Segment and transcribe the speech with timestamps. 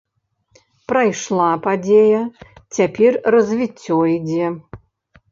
[0.91, 2.21] Прайшла падзея,
[2.77, 4.47] цяпер развіццё ідзе.